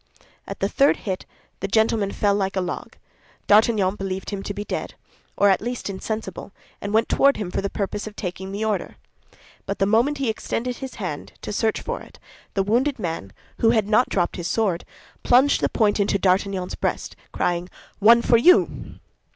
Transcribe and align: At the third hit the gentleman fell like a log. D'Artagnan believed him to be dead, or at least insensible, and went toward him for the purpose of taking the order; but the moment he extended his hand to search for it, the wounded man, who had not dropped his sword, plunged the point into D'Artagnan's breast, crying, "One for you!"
At 0.47 0.61
the 0.61 0.67
third 0.67 0.97
hit 1.05 1.27
the 1.59 1.67
gentleman 1.67 2.09
fell 2.11 2.33
like 2.33 2.55
a 2.55 2.59
log. 2.61 2.95
D'Artagnan 3.45 3.97
believed 3.97 4.31
him 4.31 4.41
to 4.41 4.51
be 4.55 4.65
dead, 4.65 4.95
or 5.37 5.51
at 5.51 5.61
least 5.61 5.91
insensible, 5.91 6.51
and 6.81 6.91
went 6.91 7.07
toward 7.07 7.37
him 7.37 7.51
for 7.51 7.61
the 7.61 7.69
purpose 7.69 8.07
of 8.07 8.15
taking 8.15 8.51
the 8.51 8.65
order; 8.65 8.95
but 9.67 9.77
the 9.77 9.85
moment 9.85 10.17
he 10.17 10.27
extended 10.27 10.77
his 10.77 10.95
hand 10.95 11.33
to 11.43 11.53
search 11.53 11.81
for 11.81 12.01
it, 12.01 12.17
the 12.55 12.63
wounded 12.63 12.97
man, 12.97 13.31
who 13.59 13.69
had 13.69 13.87
not 13.87 14.09
dropped 14.09 14.37
his 14.37 14.47
sword, 14.47 14.85
plunged 15.21 15.61
the 15.61 15.69
point 15.69 15.99
into 15.99 16.17
D'Artagnan's 16.17 16.73
breast, 16.73 17.15
crying, 17.31 17.69
"One 17.99 18.23
for 18.23 18.37
you!" 18.37 18.95